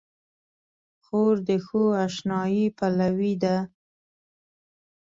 [1.03, 3.57] خور د ښو اشنايي پلوي ده.